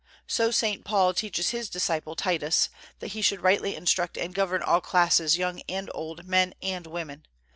[0.25, 0.83] So St.
[0.83, 5.61] Paul teaches his disciple Titus, that he should rightly instruct and govern all classes, young
[5.69, 7.27] and old, men and women.